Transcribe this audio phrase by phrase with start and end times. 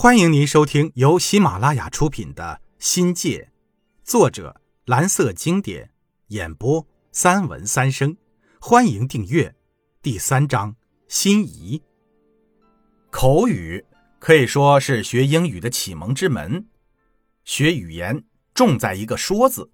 [0.00, 3.50] 欢迎您收听由喜马拉雅出品的《新界》，
[4.08, 5.90] 作者蓝色经典，
[6.28, 8.16] 演播三文三生。
[8.60, 9.56] 欢迎订阅。
[10.00, 10.76] 第三章：
[11.08, 11.82] 心仪。
[13.10, 13.84] 口语
[14.20, 16.68] 可以说是学英语的启蒙之门。
[17.44, 18.22] 学语言
[18.54, 19.72] 重在一个“说”字，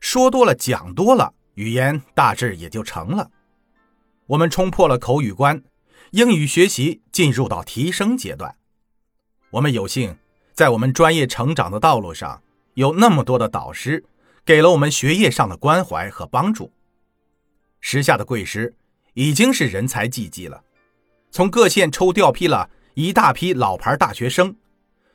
[0.00, 3.30] 说多了，讲多了，语言大致也就成了。
[4.26, 5.62] 我们冲破了口语关，
[6.10, 8.56] 英语学习进入到提升阶段。
[9.52, 10.16] 我们有幸
[10.54, 14.02] 在我们专业成长的道路上，有那么多的导师，
[14.46, 16.72] 给了我们学业上的关怀和帮助。
[17.80, 18.74] 时下的贵师
[19.12, 20.64] 已经是人才济济了，
[21.30, 24.56] 从各县抽调批了一大批老牌大学生，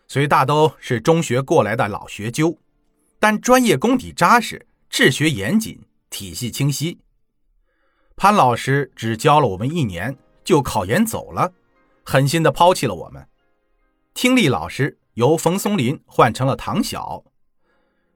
[0.08, 2.60] 虽大都是中学过来的老学究，
[3.20, 7.00] 但专业功底扎实，治学严谨，体系清晰。
[8.16, 11.54] 潘老师只教了我们一年，就考研走了，
[12.04, 13.28] 狠心的抛弃了我们。
[14.18, 17.24] 听力老师由冯松林换成了唐晓，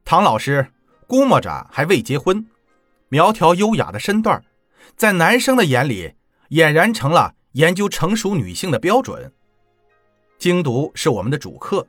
[0.03, 0.73] 唐老师
[1.05, 2.43] 估摸着还未结婚，
[3.09, 4.43] 苗条优雅的身段，
[4.95, 6.15] 在男生的眼里
[6.49, 9.31] 俨然成了研究成熟女性的标准。
[10.39, 11.85] 精读是我们的主课，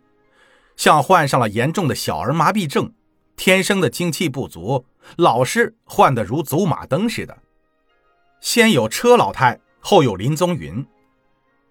[0.76, 2.92] 像患上了严重的小儿麻痹症，
[3.34, 4.84] 天生的精气不足，
[5.16, 7.38] 老师换得如走马灯似的。
[8.42, 10.86] 先有车老太，后有林宗云，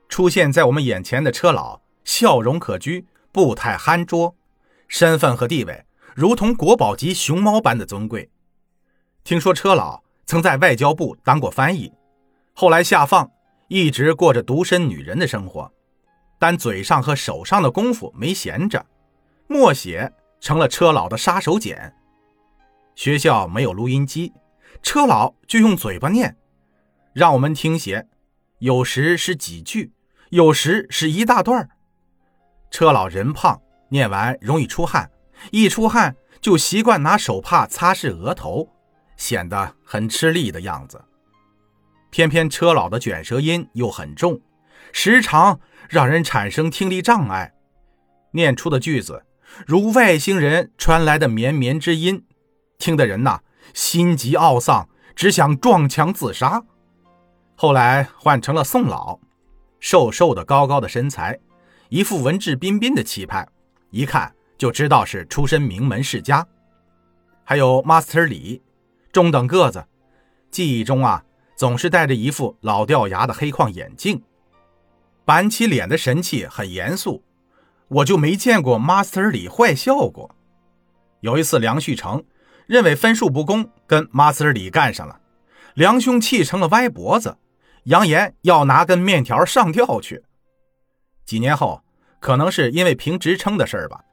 [0.10, 1.80] 出现在我们眼前的车老。
[2.04, 4.36] 笑容可掬，步态憨拙，
[4.88, 5.86] 身份和地位
[6.16, 8.30] 如同国宝级熊猫般的尊贵。
[9.24, 11.94] 听说车老曾在外交部当过翻译，
[12.54, 13.30] 后来下放，
[13.68, 15.72] 一直过着独身女人的生活，
[16.40, 18.86] 但嘴上和手上的功夫没闲着，
[19.48, 21.94] 默写成了车老的杀手锏。
[22.96, 24.34] 学校没有录音机，
[24.82, 26.36] 车老就用嘴巴念，
[27.14, 28.08] 让我们听写，
[28.60, 29.94] 有时是几句，
[30.32, 31.70] 有时是一大段儿。
[32.72, 35.12] 车老人胖，念完容易出汗，
[35.52, 38.68] 一出汗就习惯拿手帕擦拭额头，
[39.18, 41.04] 显得很吃力的样子。
[42.10, 44.42] 偏偏车老的卷舌音又很重，
[44.92, 47.54] 时常让人产生听力障碍，
[48.32, 49.26] 念出的句子
[49.68, 52.26] 如外星人传来的绵绵之音，
[52.78, 53.42] 听的人呐
[53.74, 56.64] 心急懊丧，只想撞墙自杀。
[57.56, 59.20] 后来换成了宋老，
[59.80, 61.38] 瘦瘦的、高高的身材。
[61.92, 63.46] 一副文质彬彬的气派，
[63.90, 66.48] 一看就知道是出身名门世家。
[67.44, 68.62] 还有 Master 李，
[69.12, 69.84] 中等个子，
[70.50, 71.22] 记忆中啊
[71.58, 74.24] 总是戴着一副老掉牙的黑框眼镜，
[75.26, 77.26] 板起脸的神气很严肃，
[77.90, 80.34] 我就没见过 Master 李坏笑过。
[81.20, 82.24] 有一次梁旭成
[82.68, 85.20] 认为分数不公，跟 Master 李干上了，
[85.74, 87.36] 梁兄气成了歪脖子，
[87.84, 90.24] 扬言要拿根面条上吊去。
[91.26, 91.82] 几年后，
[92.20, 94.04] 可能是因为评职称的事儿吧，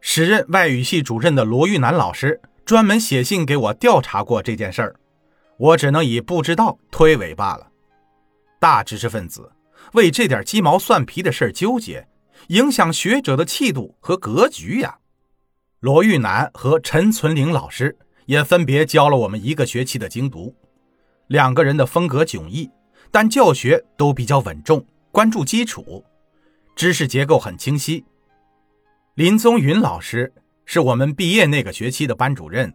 [0.00, 4.96] 时任外语系主任的罗玉楠老师专门写信给我调查过这件事儿，
[5.58, 7.68] 我只能以不知道推诿罢了。
[8.58, 9.52] 大知识分子
[9.92, 12.06] 为这点鸡毛蒜皮的事儿纠结，
[12.48, 14.98] 影响学者的气度和格局呀。
[15.80, 20.54] 罗玉楠和陈存玲老师也分别教了我们一个学期的精读，
[21.26, 22.70] 两个人的风格迥异，
[23.10, 26.04] 但教学都比较稳重，关注基础。
[26.74, 28.04] 知识结构很清晰。
[29.14, 30.32] 林宗云老师
[30.64, 32.74] 是我们毕业那个学期的班主任，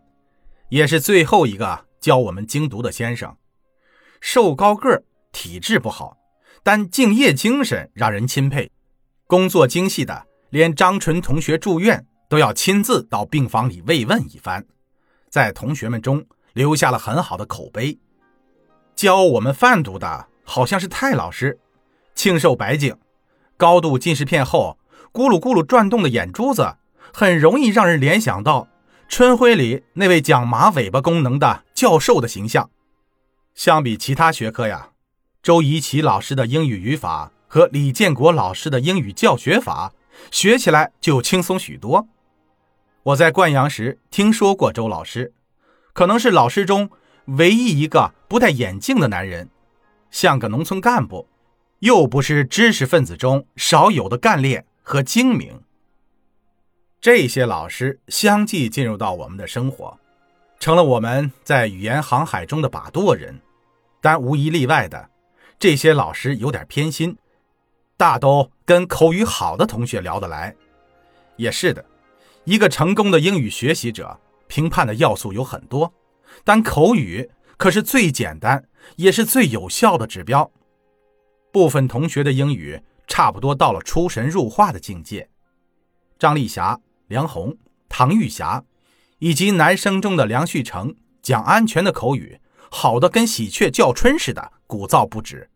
[0.69, 3.36] 也是最后一个教我们精读的先生。
[4.22, 6.18] 瘦高个儿，体质不好，
[6.63, 8.72] 但敬业精神让人钦佩。
[9.25, 14.66] 工作精细的，连张纯同学住院都要亲自到病房里慰问一番，
[15.30, 18.00] 在同学们中留下了很好的口碑。
[18.96, 21.59] 教我们贩毒的好像是泰老师，
[22.16, 22.96] 清瘦白净。
[23.57, 24.78] 高度近视片后，
[25.12, 26.75] 咕噜咕噜转动的眼珠子，
[27.12, 28.62] 很容易让人联想到
[29.09, 32.69] 《春晖》里那位讲马尾巴功能的教授的形象。
[33.56, 34.90] 相比其他学科呀，
[35.41, 39.92] 周怡琪老师的英语语法和李建国老师的英语教学法，
[40.30, 42.07] 学起来就轻松许多。
[43.01, 45.33] 我在灌阳时听说过周老师，
[45.94, 46.92] 可能是老师中
[47.25, 49.50] 唯一一个不戴眼镜的男人，
[50.12, 51.27] 像个农村干部。
[51.79, 55.62] 又不是知识分子中少有的干练和精明。
[57.00, 60.00] 这些老师相继进入到我们的生活，
[60.59, 63.39] 成了我们在语言航海中的把舵人。
[64.01, 65.09] 但无一例外的，
[65.59, 67.18] 这些老师有点偏心，
[67.95, 70.56] 大都跟口语好的同学聊得来。
[71.35, 71.85] 也是的，
[72.45, 75.94] 一个成功的英语学习者，评判的要素有很多，
[76.44, 80.51] 但口语可是最简单也是最有效的指标。
[81.57, 85.27] 部分同学的英语差不多到了出神入化的境界。
[86.19, 87.57] 张丽霞、梁红、
[87.89, 88.63] 唐玉霞，
[89.18, 92.39] 以及男生中的梁旭成讲安全的口语，
[92.69, 95.50] 好的跟喜鹊叫春似的，鼓噪不止。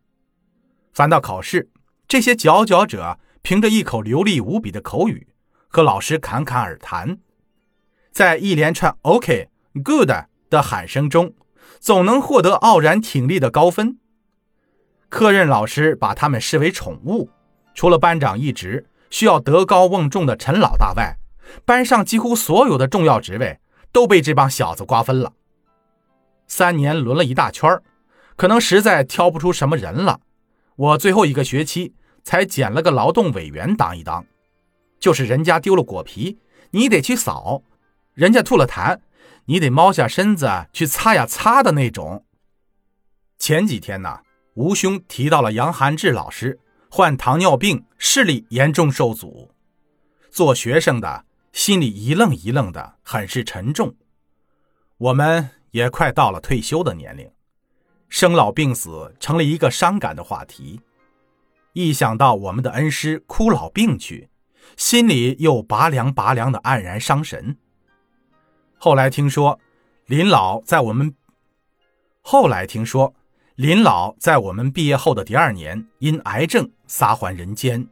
[0.92, 1.70] 反倒考试，
[2.08, 5.28] 这些佼佼者凭着一口流利无比的口语，
[5.68, 7.20] 和老师侃侃而谈，
[8.12, 9.50] 在一连串 “OK”、
[9.84, 10.10] “Good”
[10.50, 11.36] 的喊声中，
[11.80, 14.00] 总能获得傲然挺立的高分。
[15.12, 17.30] 科任老师把他们视为宠物，
[17.76, 21.18] 除了班长一职需要德高望重的陈老大外，
[21.66, 23.60] 班上几乎所有的重要职位
[23.92, 25.34] 都被这帮小子瓜分了。
[26.48, 27.70] 三年轮了一大圈
[28.38, 30.22] 可能实在挑不出什么人了。
[30.78, 31.94] 我最后一个学期
[32.24, 34.26] 才捡了个劳动委员当一当，
[34.98, 36.40] 就是人家丢了果皮，
[36.72, 37.64] 你得去扫；
[38.14, 38.98] 人家吐了痰，
[39.44, 42.24] 你得猫下身子去擦呀擦的那种。
[43.38, 44.22] 前几天呢，
[44.56, 46.60] 吴兄提到了杨寒志老师
[46.90, 49.50] 患糖尿病，视力严重受阻，
[50.30, 53.96] 做学生的心里一愣一愣的，很是沉重。
[54.98, 57.30] 我们也快到了退休的年龄。
[58.10, 60.82] 生老病死成了一个伤感的话题，
[61.72, 64.30] 一想到我们的恩师枯老病去，
[64.76, 67.56] 心里又拔凉拔凉的黯然伤神。
[68.78, 69.58] 后来听说，
[70.08, 71.16] 林老在我们
[72.22, 73.14] 后来听说，
[73.62, 77.88] 林老在我们毕业后的第二年因癌症撒还人间，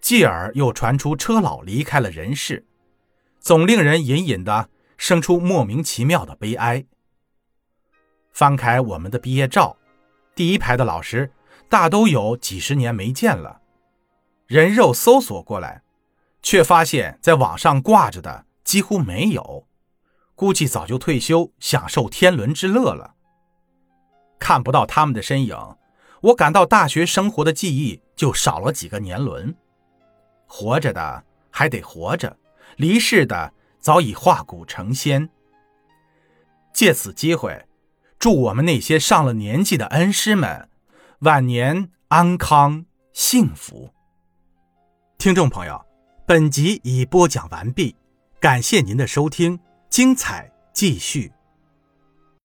[0.00, 2.66] 继而又传出车老离开了人世，
[3.38, 6.84] 总令人隐隐的生出莫名其妙的悲哀。
[8.32, 9.76] 翻开我们的毕业照，
[10.34, 11.30] 第一排的老师
[11.68, 13.60] 大都有几十年没见了。
[14.48, 15.84] 人肉搜索过来，
[16.42, 19.68] 却发现在网上挂着的几乎没有，
[20.34, 23.14] 估计早就退休，享受天伦之乐了。
[24.38, 25.76] 看不到他们的身影，
[26.22, 29.54] 我感到大学生活的记忆就少了几个年轮。
[30.46, 32.36] 活着的还得活着，
[32.76, 35.28] 离世的早已化骨成仙。
[36.72, 37.64] 借此机会。
[38.18, 40.68] 祝我们那些上了年纪的恩师们
[41.20, 43.94] 晚年安康幸福。
[45.18, 45.86] 听众朋友，
[46.26, 47.94] 本集已播讲完毕，
[48.40, 51.32] 感谢您的收听，精彩继续。